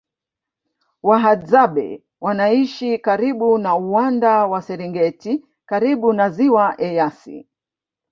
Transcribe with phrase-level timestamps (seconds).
[1.03, 7.47] Wahadzabe wanaishi karibu na uwanda wa serengeti karibu na ziwa eyasi